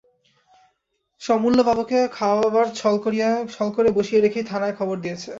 [1.21, 2.95] সে অমূল্যবাবুকে খাওয়াবার ছল
[3.75, 5.29] করে বসিয়ে রেখেই থানায় খবর দিয়েছে।